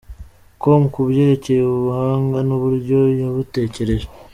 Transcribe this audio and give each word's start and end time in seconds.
com 0.61 0.83
ku 0.93 0.99
byerekeye 1.09 1.61
ubu 1.63 1.77
buhanga 1.85 2.37
nuburyo 2.47 2.99
yabutekereje. 3.21 4.07